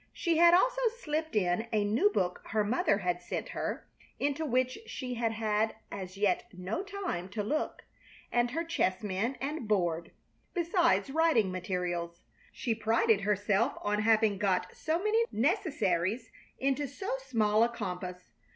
[0.13, 3.87] She had also slipped in a new book her mother had sent her,
[4.19, 7.83] into which she had had as yet no time to look,
[8.31, 10.09] and her chessmen and board,
[10.55, 12.23] besides writing materials.
[12.51, 18.31] She prided herself on having got so many necessaries into so small a compass.